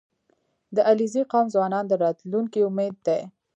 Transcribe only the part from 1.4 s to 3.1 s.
ځوانان د راتلونکي امید